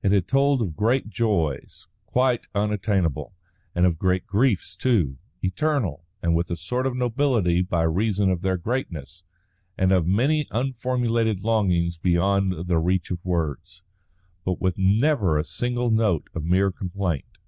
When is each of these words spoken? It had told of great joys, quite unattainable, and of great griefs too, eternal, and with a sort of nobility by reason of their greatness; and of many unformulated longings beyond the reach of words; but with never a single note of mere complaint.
It 0.00 0.12
had 0.12 0.28
told 0.28 0.62
of 0.62 0.76
great 0.76 1.10
joys, 1.10 1.88
quite 2.06 2.46
unattainable, 2.54 3.34
and 3.74 3.84
of 3.84 3.98
great 3.98 4.28
griefs 4.28 4.76
too, 4.76 5.18
eternal, 5.42 6.04
and 6.22 6.36
with 6.36 6.52
a 6.52 6.56
sort 6.56 6.86
of 6.86 6.94
nobility 6.96 7.62
by 7.62 7.82
reason 7.82 8.30
of 8.30 8.42
their 8.42 8.56
greatness; 8.56 9.24
and 9.76 9.90
of 9.90 10.06
many 10.06 10.46
unformulated 10.52 11.42
longings 11.42 11.98
beyond 11.98 12.66
the 12.68 12.78
reach 12.78 13.10
of 13.10 13.24
words; 13.24 13.82
but 14.44 14.60
with 14.60 14.78
never 14.78 15.36
a 15.36 15.42
single 15.42 15.90
note 15.90 16.28
of 16.32 16.44
mere 16.44 16.70
complaint. 16.70 17.38